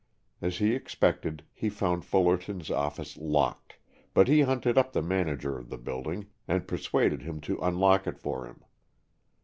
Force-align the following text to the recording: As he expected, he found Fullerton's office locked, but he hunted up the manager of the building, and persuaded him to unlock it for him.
As 0.41 0.57
he 0.57 0.73
expected, 0.73 1.43
he 1.53 1.69
found 1.69 2.03
Fullerton's 2.05 2.71
office 2.71 3.17
locked, 3.17 3.77
but 4.15 4.27
he 4.27 4.41
hunted 4.41 4.75
up 4.75 4.93
the 4.93 5.01
manager 5.03 5.59
of 5.59 5.69
the 5.69 5.77
building, 5.77 6.25
and 6.47 6.67
persuaded 6.67 7.21
him 7.21 7.39
to 7.41 7.59
unlock 7.59 8.07
it 8.07 8.17
for 8.17 8.47
him. 8.47 8.63